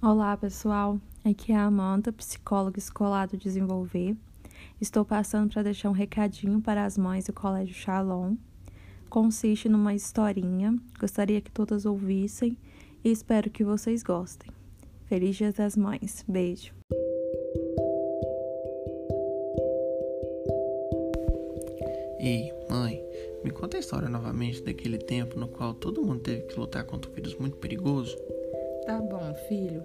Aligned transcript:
Olá, 0.00 0.36
pessoal. 0.36 0.98
Aqui 1.24 1.52
é 1.52 1.56
a 1.56 1.64
Amanda, 1.64 2.12
psicóloga 2.12 2.78
escolar 2.78 3.26
do 3.26 3.36
Desenvolver. 3.36 4.16
Estou 4.80 5.04
passando 5.04 5.52
para 5.52 5.64
deixar 5.64 5.90
um 5.90 5.92
recadinho 5.92 6.60
para 6.62 6.84
as 6.84 6.96
mães 6.96 7.26
do 7.26 7.32
Colégio 7.32 7.74
Shalom. 7.74 8.36
Consiste 9.10 9.68
numa 9.68 9.92
historinha, 9.92 10.78
gostaria 10.98 11.40
que 11.40 11.50
todas 11.50 11.84
ouvissem 11.84 12.56
e 13.04 13.10
espero 13.10 13.50
que 13.50 13.64
vocês 13.64 14.02
gostem. 14.02 14.50
Feliz 15.06 15.36
Dia 15.36 15.52
das 15.52 15.76
Mães. 15.76 16.24
Beijo. 16.28 16.77
Me 23.44 23.50
conta 23.50 23.76
a 23.76 23.80
história 23.80 24.08
novamente 24.08 24.62
daquele 24.62 24.98
tempo 24.98 25.38
no 25.38 25.48
qual 25.48 25.74
todo 25.74 26.02
mundo 26.02 26.20
teve 26.20 26.42
que 26.42 26.58
lutar 26.58 26.84
contra 26.84 27.10
um 27.10 27.14
vírus 27.14 27.34
muito 27.36 27.56
perigoso. 27.56 28.16
Tá 28.84 29.00
bom, 29.00 29.34
filho. 29.48 29.82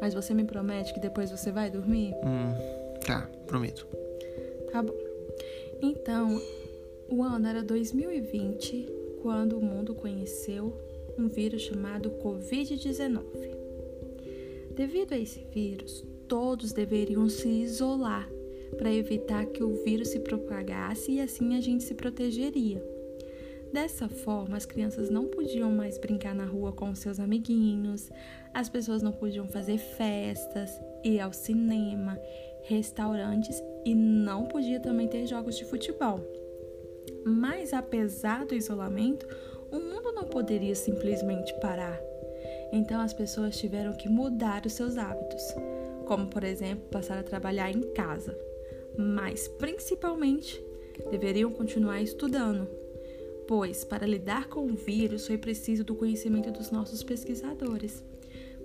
Mas 0.00 0.14
você 0.14 0.34
me 0.34 0.44
promete 0.44 0.92
que 0.92 1.00
depois 1.00 1.30
você 1.30 1.50
vai 1.50 1.70
dormir? 1.70 2.14
Hum, 2.24 2.98
tá, 3.06 3.28
prometo. 3.46 3.86
Tá 4.72 4.82
bom. 4.82 4.94
Então, 5.80 6.40
o 7.08 7.22
ano 7.22 7.46
era 7.46 7.62
2020 7.62 8.86
quando 9.22 9.58
o 9.58 9.62
mundo 9.62 9.94
conheceu 9.94 10.76
um 11.18 11.28
vírus 11.28 11.62
chamado 11.62 12.10
Covid-19. 12.22 13.22
Devido 14.74 15.12
a 15.12 15.18
esse 15.18 15.40
vírus, 15.52 16.04
todos 16.28 16.72
deveriam 16.72 17.28
se 17.28 17.48
isolar 17.48 18.28
para 18.76 18.92
evitar 18.92 19.46
que 19.46 19.62
o 19.62 19.82
vírus 19.84 20.08
se 20.08 20.20
propagasse 20.20 21.12
e 21.12 21.20
assim 21.20 21.56
a 21.56 21.60
gente 21.60 21.84
se 21.84 21.94
protegeria. 21.94 22.82
Dessa 23.72 24.08
forma, 24.08 24.56
as 24.56 24.64
crianças 24.64 25.10
não 25.10 25.26
podiam 25.26 25.70
mais 25.70 25.98
brincar 25.98 26.34
na 26.34 26.46
rua 26.46 26.72
com 26.72 26.94
seus 26.94 27.20
amiguinhos, 27.20 28.10
as 28.54 28.68
pessoas 28.68 29.02
não 29.02 29.12
podiam 29.12 29.46
fazer 29.46 29.76
festas, 29.76 30.70
ir 31.04 31.20
ao 31.20 31.32
cinema, 31.32 32.18
restaurantes 32.62 33.62
e 33.84 33.94
não 33.94 34.46
podia 34.46 34.80
também 34.80 35.06
ter 35.06 35.26
jogos 35.26 35.56
de 35.56 35.66
futebol. 35.66 36.20
Mas 37.24 37.74
apesar 37.74 38.46
do 38.46 38.54
isolamento, 38.54 39.26
o 39.70 39.78
mundo 39.78 40.12
não 40.12 40.24
poderia 40.24 40.74
simplesmente 40.74 41.52
parar. 41.60 42.00
Então 42.72 43.00
as 43.00 43.12
pessoas 43.12 43.58
tiveram 43.58 43.92
que 43.92 44.08
mudar 44.08 44.64
os 44.64 44.72
seus 44.72 44.96
hábitos, 44.96 45.42
como 46.06 46.26
por 46.26 46.42
exemplo, 46.42 46.88
passar 46.90 47.18
a 47.18 47.22
trabalhar 47.22 47.70
em 47.70 47.82
casa, 47.92 48.36
mas 48.98 49.46
principalmente 49.46 50.62
deveriam 51.10 51.52
continuar 51.52 52.02
estudando 52.02 52.68
pois 53.48 53.82
para 53.82 54.06
lidar 54.06 54.46
com 54.48 54.66
o 54.66 54.74
vírus 54.74 55.26
foi 55.26 55.38
preciso 55.38 55.82
do 55.82 55.94
conhecimento 55.94 56.52
dos 56.52 56.70
nossos 56.70 57.02
pesquisadores. 57.02 58.04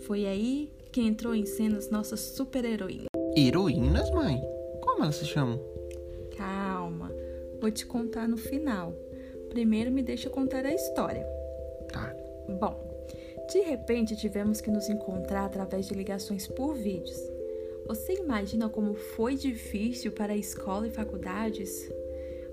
Foi 0.00 0.26
aí 0.26 0.72
que 0.90 1.00
entrou 1.00 1.36
em 1.36 1.46
cena 1.46 1.78
as 1.78 1.88
nossas 1.88 2.18
super-heroínas. 2.18 3.06
Heroínas, 3.36 4.10
mãe? 4.10 4.42
Como 4.82 5.04
elas 5.04 5.14
se 5.14 5.24
chamam? 5.24 5.60
Calma, 6.36 7.12
vou 7.60 7.70
te 7.70 7.86
contar 7.86 8.28
no 8.28 8.36
final. 8.36 8.92
Primeiro 9.48 9.92
me 9.92 10.02
deixa 10.02 10.28
contar 10.28 10.66
a 10.66 10.74
história. 10.74 11.24
Tá. 11.92 12.12
Bom, 12.60 13.06
de 13.52 13.60
repente 13.60 14.16
tivemos 14.16 14.60
que 14.60 14.70
nos 14.70 14.88
encontrar 14.88 15.44
através 15.44 15.86
de 15.86 15.94
ligações 15.94 16.48
por 16.48 16.74
vídeos. 16.74 17.16
Você 17.86 18.14
imagina 18.14 18.68
como 18.68 18.94
foi 18.94 19.34
difícil 19.34 20.12
para 20.12 20.32
a 20.32 20.36
escola 20.36 20.86
e 20.86 20.90
faculdades? 20.90 21.90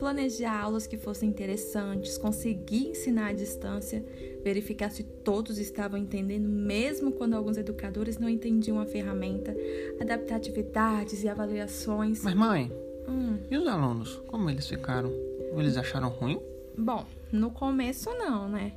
planejar 0.00 0.58
aulas 0.58 0.86
que 0.86 0.96
fossem 0.96 1.28
interessantes, 1.28 2.16
conseguir 2.16 2.88
ensinar 2.88 3.26
à 3.26 3.32
distância, 3.34 4.02
verificar 4.42 4.90
se 4.90 5.02
todos 5.02 5.58
estavam 5.58 5.98
entendendo, 6.00 6.48
mesmo 6.48 7.12
quando 7.12 7.34
alguns 7.34 7.58
educadores 7.58 8.16
não 8.16 8.26
entendiam 8.26 8.80
a 8.80 8.86
ferramenta, 8.86 9.54
adaptar 10.00 10.36
atividades 10.36 11.22
e 11.22 11.28
avaliações. 11.28 12.22
Mas, 12.22 12.34
mãe, 12.34 12.72
hum. 13.06 13.36
e 13.50 13.56
os 13.58 13.68
alunos? 13.68 14.16
Como 14.26 14.48
eles 14.48 14.66
ficaram? 14.66 15.12
Eles 15.54 15.76
acharam 15.76 16.08
ruim? 16.08 16.40
Bom, 16.78 17.04
no 17.30 17.50
começo 17.50 18.08
não, 18.14 18.48
né? 18.48 18.72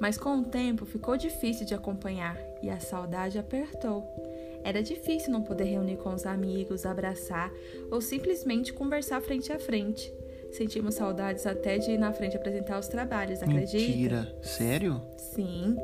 Mas 0.00 0.16
com 0.16 0.38
o 0.38 0.44
tempo 0.44 0.86
ficou 0.86 1.18
difícil 1.18 1.66
de 1.66 1.74
acompanhar 1.74 2.38
e 2.62 2.70
a 2.70 2.80
saudade 2.80 3.38
apertou. 3.38 4.02
Era 4.64 4.82
difícil 4.82 5.32
não 5.32 5.42
poder 5.42 5.64
reunir 5.64 5.96
com 5.96 6.14
os 6.14 6.26
amigos, 6.26 6.86
abraçar 6.86 7.52
ou 7.90 8.00
simplesmente 8.00 8.72
conversar 8.72 9.20
frente 9.20 9.52
a 9.52 9.58
frente. 9.58 10.12
Sentimos 10.52 10.96
saudades 10.96 11.46
até 11.46 11.78
de 11.78 11.92
ir 11.92 11.98
na 11.98 12.12
frente 12.12 12.36
apresentar 12.36 12.78
os 12.78 12.86
trabalhos, 12.86 13.42
acredita? 13.42 13.78
Mentira, 13.78 14.36
sério? 14.42 15.00
Sim, 15.16 15.76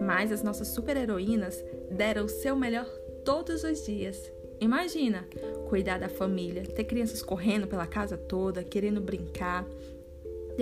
mas 0.00 0.30
as 0.30 0.42
nossas 0.42 0.68
super-heroínas 0.68 1.62
deram 1.90 2.26
o 2.26 2.28
seu 2.28 2.54
melhor 2.54 2.86
todos 3.24 3.64
os 3.64 3.84
dias. 3.84 4.30
Imagina, 4.60 5.26
cuidar 5.68 5.98
da 5.98 6.08
família, 6.08 6.62
ter 6.62 6.84
crianças 6.84 7.20
correndo 7.20 7.66
pela 7.66 7.84
casa 7.84 8.16
toda, 8.16 8.62
querendo 8.62 9.00
brincar, 9.00 9.66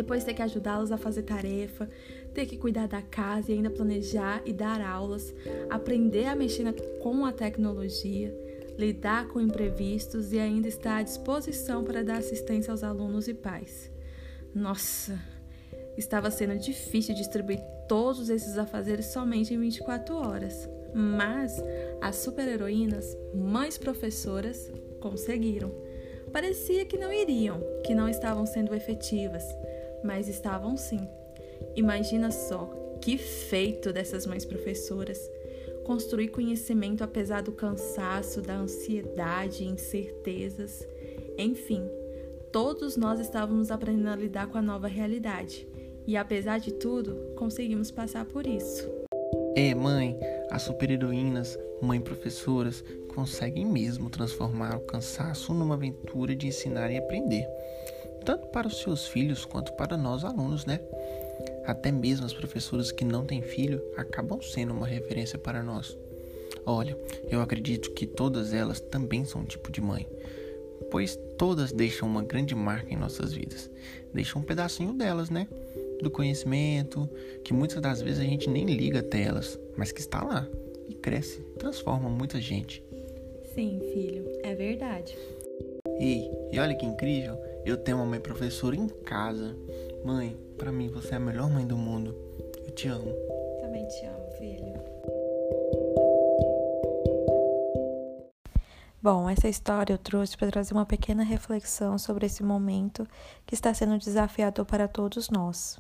depois 0.03 0.25
ter 0.25 0.35
que 0.35 0.43
ajudá-las 0.43 0.91
a 0.93 0.97
fazer 0.97 1.23
tarefa, 1.23 1.89
ter 2.33 2.47
que 2.47 2.57
cuidar 2.57 2.89
da 2.89 3.03
casa 3.03 3.51
e 3.51 3.55
ainda 3.55 3.71
planejar 3.71 4.43
e 4.45 4.53
dar 4.53 4.81
aulas, 4.81 5.35
aprender 5.69 6.27
a 6.27 6.35
mexer 6.35 6.73
com 7.01 7.25
a 7.25 7.33
tecnologia 7.33 8.35
lidar 8.81 9.29
com 9.29 9.39
imprevistos 9.39 10.33
e 10.33 10.39
ainda 10.39 10.67
está 10.67 10.97
à 10.97 11.03
disposição 11.03 11.85
para 11.85 12.03
dar 12.03 12.17
assistência 12.17 12.71
aos 12.71 12.83
alunos 12.83 13.29
e 13.29 13.35
pais. 13.35 13.91
Nossa, 14.55 15.21
estava 15.99 16.31
sendo 16.31 16.59
difícil 16.59 17.15
distribuir 17.15 17.61
todos 17.87 18.31
esses 18.31 18.57
afazeres 18.57 19.07
somente 19.07 19.53
em 19.53 19.61
24 19.61 20.15
horas, 20.17 20.67
mas 20.95 21.63
as 22.01 22.17
super-heroínas, 22.17 23.17
mães 23.35 23.77
professoras, 23.77 24.73
conseguiram. 25.01 25.71
Parecia 26.33 26.87
que 26.87 26.97
não 26.97 27.13
iriam, 27.13 27.61
que 27.85 27.95
não 27.95 28.09
estavam 28.09 28.47
sendo 28.47 28.75
efetivas, 28.75 29.45
mas 30.03 30.29
estavam 30.29 30.77
sim. 30.77 31.09
Imagina 31.77 32.31
só 32.31 32.71
que 33.01 33.17
feito 33.17 33.93
dessas 33.93 34.27
mães 34.27 34.45
professoras 34.45 35.31
construir 35.85 36.29
conhecimento 36.29 37.03
apesar 37.03 37.43
do 37.43 37.53
cansaço, 37.53 38.41
da 38.41 38.55
ansiedade, 38.55 39.65
incertezas. 39.65 40.87
Enfim, 41.37 41.83
todos 42.53 42.97
nós 42.97 43.19
estávamos 43.19 43.71
aprendendo 43.71 44.11
a 44.11 44.17
lidar 44.17 44.47
com 44.47 44.59
a 44.59 44.63
nova 44.63 44.87
realidade. 44.87 45.67
E 46.07 46.17
apesar 46.17 46.59
de 46.59 46.73
tudo, 46.73 47.35
conseguimos 47.37 47.91
passar 47.91 48.25
por 48.25 48.47
isso. 48.47 48.89
É, 49.57 49.75
mãe, 49.75 50.17
as 50.51 50.63
super-heroínas, 50.63 51.59
mãe 51.83 52.01
professoras, 52.01 52.85
conseguem 53.15 53.67
mesmo 53.67 54.09
transformar 54.09 54.77
o 54.77 54.81
cansaço 54.81 55.53
numa 55.53 55.75
aventura 55.75 56.37
de 56.37 56.47
ensinar 56.47 56.91
e 56.91 56.99
aprender. 56.99 57.47
Tanto 58.31 58.47
para 58.47 58.69
os 58.69 58.79
seus 58.79 59.09
filhos 59.09 59.45
quanto 59.45 59.73
para 59.73 59.97
nós 59.97 60.23
alunos, 60.23 60.65
né? 60.65 60.79
Até 61.67 61.91
mesmo 61.91 62.25
as 62.25 62.33
professoras 62.33 62.93
que 62.93 63.05
não 63.05 63.25
têm 63.25 63.43
filho 63.43 63.83
acabam 63.97 64.41
sendo 64.41 64.73
uma 64.73 64.87
referência 64.87 65.37
para 65.37 65.65
nós. 65.65 65.99
Olha, 66.65 66.97
eu 67.29 67.41
acredito 67.41 67.91
que 67.91 68.07
todas 68.07 68.55
elas 68.55 68.79
também 68.79 69.25
são 69.25 69.41
um 69.41 69.45
tipo 69.45 69.73
de 69.73 69.81
mãe, 69.81 70.07
pois 70.93 71.19
todas 71.37 71.73
deixam 71.73 72.09
uma 72.09 72.23
grande 72.23 72.55
marca 72.55 72.95
em 72.95 72.97
nossas 72.97 73.33
vidas. 73.33 73.69
Deixam 74.15 74.41
um 74.41 74.45
pedacinho 74.45 74.93
delas, 74.93 75.29
né? 75.29 75.49
Do 76.01 76.09
conhecimento, 76.09 77.11
que 77.43 77.53
muitas 77.53 77.83
das 77.83 78.01
vezes 78.01 78.21
a 78.21 78.25
gente 78.25 78.49
nem 78.49 78.65
liga 78.65 79.01
até 79.01 79.23
elas, 79.23 79.59
mas 79.77 79.91
que 79.91 79.99
está 79.99 80.23
lá 80.23 80.47
e 80.89 80.95
cresce, 80.95 81.41
transforma 81.59 82.09
muita 82.09 82.41
gente. 82.41 82.81
Sim, 83.57 83.81
filho, 83.93 84.25
é 84.45 84.55
verdade. 84.55 85.19
Ei, 85.99 86.31
e 86.53 86.61
olha 86.61 86.77
que 86.77 86.87
incrível, 86.87 87.37
eu 87.65 87.77
tenho 87.77 87.99
uma 87.99 88.07
mãe 88.07 88.21
professora 88.21 88.75
em 88.77 88.89
casa. 88.89 89.57
Mãe, 90.05 90.37
para 90.57 90.73
mim 90.73 90.89
você 90.89 91.15
é 91.15 91.17
a 91.17 91.21
melhor 91.21 91.51
mãe 91.51 91.67
do 91.67 91.77
mundo. 91.77 92.17
Eu 92.65 92.71
te 92.73 92.89
amo. 92.89 93.13
Também 93.61 93.87
te 93.87 94.07
amo, 94.07 94.31
filho. 94.39 94.75
Bom, 99.03 99.31
essa 99.31 99.49
história 99.49 99.95
eu 99.95 99.99
trouxe 99.99 100.37
para 100.37 100.51
trazer 100.51 100.75
uma 100.75 100.85
pequena 100.85 101.23
reflexão 101.23 101.97
sobre 101.99 102.27
esse 102.27 102.43
momento 102.43 103.07
que 103.47 103.55
está 103.55 103.73
sendo 103.73 103.99
desafiador 103.99 104.67
para 104.67 104.87
todos 104.87 105.31
nós. 105.31 105.79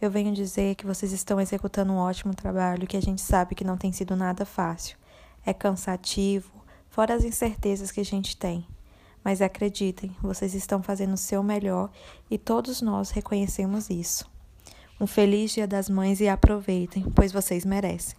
Eu 0.00 0.10
venho 0.10 0.34
dizer 0.34 0.74
que 0.74 0.84
vocês 0.84 1.12
estão 1.12 1.40
executando 1.40 1.92
um 1.92 1.98
ótimo 1.98 2.34
trabalho 2.34 2.86
que 2.86 2.96
a 2.96 3.02
gente 3.02 3.22
sabe 3.22 3.54
que 3.54 3.64
não 3.64 3.76
tem 3.76 3.92
sido 3.92 4.14
nada 4.14 4.44
fácil. 4.44 4.98
É 5.44 5.54
cansativo, 5.54 6.52
fora 6.88 7.14
as 7.14 7.24
incertezas 7.24 7.90
que 7.90 8.00
a 8.00 8.04
gente 8.04 8.36
tem. 8.36 8.66
Mas 9.26 9.42
acreditem, 9.42 10.14
vocês 10.22 10.54
estão 10.54 10.80
fazendo 10.80 11.14
o 11.14 11.16
seu 11.16 11.42
melhor 11.42 11.90
e 12.30 12.38
todos 12.38 12.80
nós 12.80 13.10
reconhecemos 13.10 13.90
isso. 13.90 14.24
Um 15.00 15.06
feliz 15.08 15.50
Dia 15.50 15.66
das 15.66 15.90
Mães 15.90 16.20
e 16.20 16.28
aproveitem, 16.28 17.02
pois 17.12 17.32
vocês 17.32 17.64
merecem. 17.64 18.16